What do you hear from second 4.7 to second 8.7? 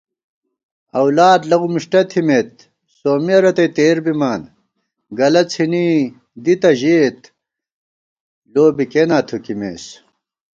* گلہ څھِنی دی تہ ژېت، لو